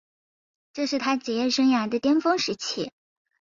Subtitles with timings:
[0.73, 2.91] 这是他职业生涯的巅峰时期。